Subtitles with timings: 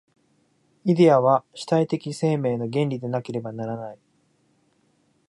[0.83, 3.99] イデヤは主体的生命の原理でなければならない。